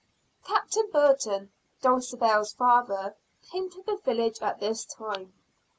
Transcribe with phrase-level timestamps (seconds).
[0.43, 1.51] Captain Burton,
[1.83, 3.13] Dulcibel's father,
[3.51, 5.31] came to the village at this time.